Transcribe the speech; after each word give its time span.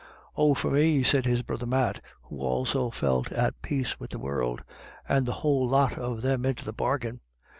"Or 0.33 0.55
for 0.55 0.71
me," 0.71 1.03
said 1.03 1.27
his 1.27 1.43
brother 1.43 1.67
Matt, 1.67 2.01
who 2.23 2.39
also 2.39 2.89
felt 2.89 3.31
at 3.31 3.61
peace 3.61 3.99
with 3.99 4.15
all 4.15 4.17
the 4.19 4.23
world," 4.25 4.63
and 5.07 5.27
the 5.27 5.41
whoule 5.43 5.69
lot 5.69 5.93
of 5.95 6.23
them 6.23 6.43
into 6.43 6.65
the 6.65 6.73
bargain. 6.73 7.19